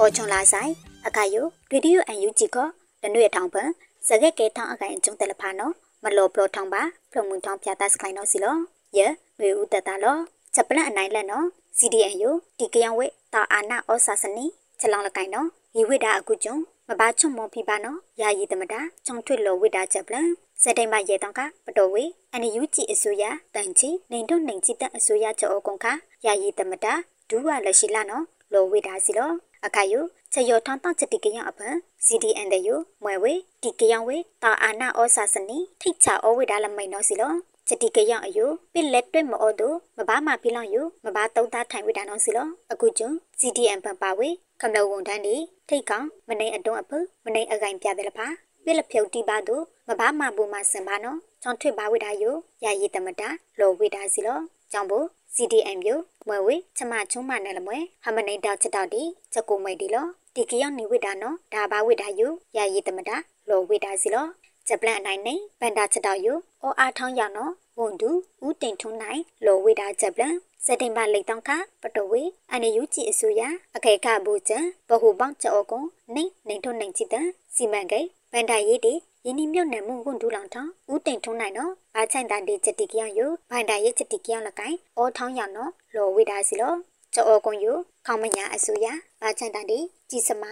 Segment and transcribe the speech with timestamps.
[0.00, 0.72] အော်ချွန်လာဆိုင်
[1.06, 2.56] အခါယိုရေဒီယိုအန်ယူဂျီက
[3.02, 3.68] လနွေထောင်ပန်
[4.06, 5.72] စကက်ကဲထောင်အကိုင်ကျုံတယ်လဖာနော်
[6.02, 8.56] မလောပလောထောင်ပါဖလုံမှုထောင်ပြတာစခိုင်းနော်စီလော
[8.96, 8.98] ယ
[9.38, 10.16] နွေဦးတတလော
[10.54, 11.46] ချက်ပလန့်အနိုင်လက်နော်
[11.78, 14.44] CDN ယိုဒီကယံဝဲတာအာနာဩစာစနီ
[14.80, 16.56] ချက်လောင်းလကိုင်နော်ရီဝိတာအခုကျုံ
[16.88, 20.30] မဘာချုံမောပြပါနော်ယာယီတမတာချောင်းထွေလောဝိတာချက်ပလန့်
[20.62, 25.86] စက်တိုင်မရေတောင်ကပတော်ဝေအန်ယူဂျီအစိုးရတန်ချီနေတော့နေချီတက်အစိုးရချောကုံခ
[26.26, 26.92] ယာယီတမတာ
[27.28, 29.30] ဒူဝလက်ရှိလာနော်လောဝိတာစီလော
[29.66, 30.00] အခါယု
[30.32, 31.74] ချေယောထောင်းတောင်းချက်တိကယအပန်
[32.06, 32.68] CDN တဲ့ယ
[33.02, 37.32] မွဲဝေဒီကယဝေတာအာနာဩစာစနီထိတ်ချဩဝေဒါလမိန်နော်စီလော
[37.68, 44.28] ချက်တိကယအယုပိလက်တွဲ့မောဒိုမဘာမပြလောင်ယုမဘာတုံးသားထိုင်ဝေဒါနော်စီလောအခုကျွန်း CDN ပန်ပါဝေ
[44.62, 45.36] ကမ္လဝန်တန်းဒီ
[45.68, 46.92] ထိတ်ကောင်မနေအတွန်းအဖ
[47.24, 48.26] မနေအကိုင်ပြတယ်လဖာ
[48.64, 52.30] ပိလဖြုတ်တိပါတို့မဘာမဘူမစင်ပါနော်ချောင်းထွေပါဝေဒါယု
[52.64, 53.28] ယာယီတမတာ
[53.58, 54.38] လောဝေဒါစီလော
[54.72, 54.92] ကြောင့်ဘ
[55.34, 55.90] CDM ယ
[56.26, 62.20] မွဲဝေချမချုံမနဲ့လမွဲဟမနိတောက်ချက်တောက်ဒီချက်ကိုမိတ်ဒီလောဒီကယောင်နေဝိတာနော်ဒါဘာဝိတာယ
[62.56, 63.16] ယာယီတမတာ
[63.48, 64.26] လောဝိတာစီလော
[64.66, 66.28] ချက်ပလန့်အနိုင်နေပန်တာချက်တောက်ယ
[66.62, 68.10] အောအားထောင်းရနော်ဝန်တူ
[68.44, 71.50] ဦးတင်ထုံးနိုင်လောဝိတာချက်ပလန့်စက်တင်ဘာလိတ်တောင်ခ
[71.82, 72.22] ပတဝေ
[72.52, 73.42] အနေယူကြည့်အစိုးရ
[73.76, 75.82] အခေခဘူချံဘဟုပေါင်းကြောကုံ
[76.14, 77.14] နေနေထုံနိုင်ချစ်တ
[77.54, 78.94] စီမံကိန်းဗန်ဒာရေးတီ
[79.28, 83.20] ယင်းဒီမြုပ်နယ်မှုဝန်ဒူလောင်ထောင်းဦးတိန်ထုံးနိုင်နော်ဘာချိုင်တန်ဒီချက်တိကယောယ
[83.50, 86.74] ဘန်ဒာရေးချက်တိကယောလကိုင်အောထောင်းရနော်လောဝိဒါစီလော
[87.14, 87.66] ကြောကုံယ
[88.06, 88.86] ခေါမညာအစိုးရ
[89.20, 89.78] ဘာချိုင်တန်ဒီ
[90.10, 90.44] ကြီးစမ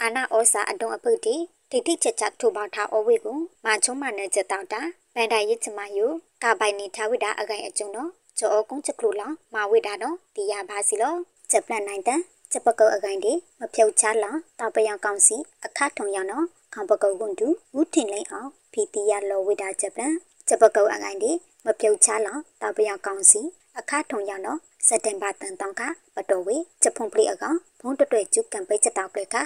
[0.00, 1.34] အာနာဩစာအတုံအဖုတ်တီ
[1.70, 4.80] တိတိချက်ချက်ထိုးပေါထားအဝေကိုမာချုံမနဲ့ချက်တောက်တာ
[5.14, 5.98] ဗန်ဒာရေးချမယ
[6.42, 11.14] ကပိုင်နေထဝိဒါအကိုင်အကျုံနော်ကြောကုံချက်ခလူလောင်မာဝိဒါနော်ဒီရပါစီလော
[11.50, 12.20] ချက်ပလန်နိုင်တဲ့
[12.52, 20.14] ချက်ပကောအကိုင်ဒီမဖြုတ်ချလောင်တောက်ပယံကောင်စီအခထုံရနော် ခေါပကုတ်ကွန်တူဦးထင်လိန်အောင်ဖီတီယာလောဝိဒါချက်ပလန်
[20.48, 21.32] ချက်ပကုတ်အကိုင်ဒီ
[21.66, 23.40] မပြုတ်ချလောင်တောက်ပယံကောင်စီ
[23.78, 25.82] အခထုံရနော်စက်တင်ဘာတန်တောင်းက
[26.14, 29.36] ပတော်ဝေချက်ဖုံပလိအကောင်ဘုံတွတွေ့ကျုကံပိတ်ချက်တောက်ပလက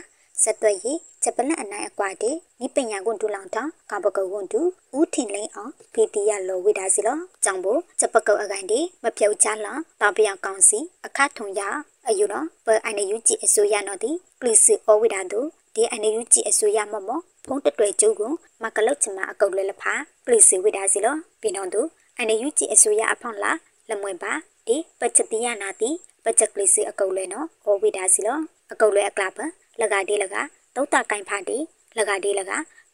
[0.42, 0.92] ဆက်သွဲရီ
[1.22, 4.60] ချက်ပလန့်အနိုင်အကွာတေနိပညာကွန်တူလောင်ထောင်းကပကုတ်ကွန်တူ
[4.98, 7.66] ဦးထင်လိန်အောင်ဖီတီယာလောဝိဒါစီလောကြောင့်ဘ
[7.98, 11.60] ချက်ပကုတ်အကိုင်ဒီမပြုတ်ချလောင်တောက်ပယံကောင်စီအခထုံရ
[12.08, 14.10] အယူတော့ပအိုင်နယူကြည့်အစိုးရနော်ဒီ
[14.40, 15.40] ပလစ်စီအဝိဒါတူ
[15.76, 17.10] ဒီအနေယူကြည့်အစိုးရမမ
[17.44, 18.22] ဖုံးတတွဲကျုပ်က
[18.62, 19.92] မကလုတ်ချမအကုတ်လဲလဖာ
[20.24, 21.80] ပလစ်စီဝိဒါစီလောပြင်းတော့သူ
[22.20, 23.52] အနေယူကြည့်အစိုးရအဖောင်းလာ
[23.90, 24.32] လမွင်ပါ
[24.66, 25.90] ဒီပချက်တိယနာတိ
[26.24, 28.38] ပချက်ကလစ်စီအကုတ်လဲနော်ဟောဝိဒါစီလော
[28.72, 29.38] အကုတ်လဲအကလာပ
[29.80, 30.36] လကဒီလက
[30.74, 31.58] တုတ်တာကင်ဖာဒီ
[31.98, 32.52] လကဒီလက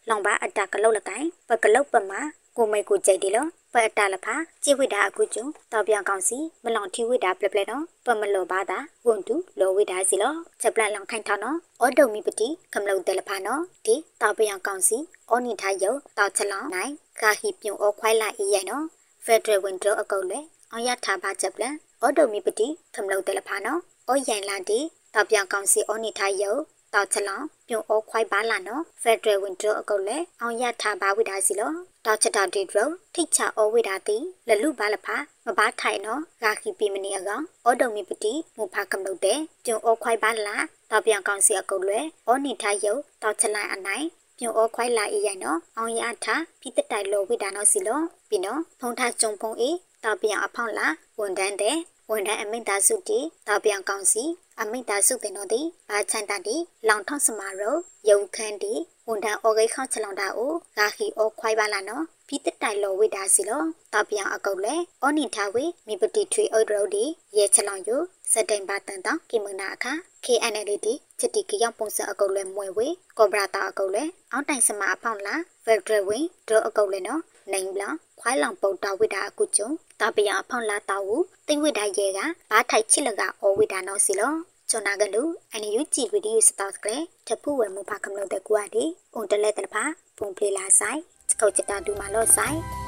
[0.08, 2.20] လောင်ပါအတကလုတ်လကင်ပကလုတ်ပမာ
[2.56, 4.34] ကိုမိတ်ကိုကြိတ်ဒီလော ပအတလဖာ
[4.64, 14.98] ကြည့်ဝိတာအခုကျုံတောက်ပြောင်ကောင်းစီမလောင်ထီဝိတာပလက်ပလက်တော့ပမလောပါတာဝန်တူလောဝိတာစီလောချက်ပလက်လောင်ခိုင်ထောင်းနော်အော်ဒုံမီပတိကမလုံတယ်လဖာနော်ဒီတောက်ပြောင်ကောင်းစီ
[15.30, 18.84] အော်နီထားယုံတောက်ချလောင်နိုင်ကာဟီပြုံအော်ခွိုင်းလိုက်အေးရဲ့နော်
[19.24, 20.40] ဖက်ဒရယ်ဝင်ဒရိုအကုတ်လေ
[20.70, 24.80] အောင်ရထားပါချက်ပလက်အော်ဒုံမီပတိကမလုံတယ်လဖာနော်အော်ရိုင်လာဒီ
[25.14, 26.54] တောက်ပြောင်ကောင်းစီအော်နီထားယုံ
[26.94, 31.72] တောက်ချလောင် ပြုံအိုခွိုင်ပါလာနော်ဖက်ဒရယ်ဝင်ဒရိုအကုတ်လေအောင်ရထားပါဝိဒါစီလော
[32.04, 34.16] တောက်ချက်တောက်ဒီဒရိုထိချအိုဝိဒါတိ
[34.48, 35.16] လလူပါလဖာ
[35.46, 40.56] မဘာထိုင်နော်ဂါခီပီမနီအကောင်အော်ဒုံမီပတိမူဖာကမလို့တဲ့ပြုံအိုခွိုင်ပါလာ
[40.90, 44.06] တောက်ပြောင်ကောင်းစီအကုတ်လေအော်နီထားယုံတောက်ချက်လိုက်အနိုင်
[44.38, 50.86] ပြုံအိုခွိုင်လာအေးရိုင်နော်အောင်ရထားဖိတတိုင်လိုဝိဒါနော်စီလောပြီးနော်ဖုံထားကြုံဖုံအေးတောက်ပြောင်အဖောင်းလာ
[51.18, 51.76] ဝန်တန်းတဲ့
[52.14, 54.24] ဝန်ထမ်းအမိန့်သားစုတီတောက်ပြောင်ကောင်းစီ
[54.60, 56.56] အမိတာစုတင်တို့သည်ဘာချန်တာတီ
[56.88, 57.76] လောင်ထောင်းစမာရော
[58.10, 58.72] ယုံခန်းတီ
[59.08, 67.04] ဝန်တန်အော်ဂိခေါချလောင်တာအိုဂါခီအိုခွိုင်ပါလာနော်ဖိတတိုင်လောဝိတာစီလောတောက်ပြောင်အကုတ်လေအော်နီထားဝေမိပတိထွေအိုဒရိုဒီ
[67.36, 68.00] ရဲချလောင်ယို
[68.32, 69.92] စတိုင်ပါတန်တောင်ကိမနာအခါ
[70.24, 75.34] KNL တီချစ်တီကရောက်ပုံစံအကုတ်လေမွေဝေကောဘရာတာအကုတ်လေအောက်တိုင်စမာအဖောင်းလာ
[75.64, 77.82] ဖက်ဒရယ်ဝင်းဒရိုအကုတ်လေနော်နိုင်ဘလ
[78.20, 79.70] ခွိုင်းလောင်ပုတ်တာဝိတာအကုကျုံ
[80.00, 81.08] တာပယအဖောင်းလာတာဝ
[81.48, 82.18] တိဝိတာရဲက
[82.50, 84.34] ဘာထိုက်ချစ်လကအောဝိတာနော်စီလော
[84.74, 85.22] ချွန်နာကလူ
[85.52, 86.96] အန်ယူဂျီဗီဒီယိုစတောက်ကလေ
[87.28, 88.84] တပူဝဲမဖကမလို့တဲ့ကွာဒီ
[89.14, 89.84] အွန်တလဲတဖာ
[90.18, 92.81] ပုံပလီလာဆိုင်စကောက်ချတာဒူမာလို့ဆိုင်